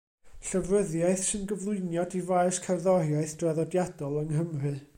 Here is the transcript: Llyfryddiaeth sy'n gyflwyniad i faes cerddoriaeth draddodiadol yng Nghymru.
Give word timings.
Llyfryddiaeth 0.45 1.25
sy'n 1.27 1.43
gyflwyniad 1.51 2.15
i 2.19 2.21
faes 2.31 2.61
cerddoriaeth 2.65 3.35
draddodiadol 3.43 4.19
yng 4.23 4.31
Nghymru. 4.33 4.73